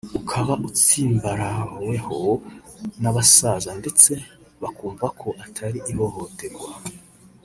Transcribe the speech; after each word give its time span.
ukaba 0.19 0.53
ugitsimbaraweho 0.67 2.19
n’abasaza 3.01 3.71
ndetse 3.81 4.11
bakumva 4.61 5.05
ko 5.19 5.27
atari 5.43 5.79
ihohoterwa 5.91 6.69